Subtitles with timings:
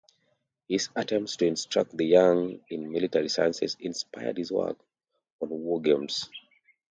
[0.67, 4.79] His attempts to instruct the young in military sciences inspired his work
[5.39, 6.27] on wargames.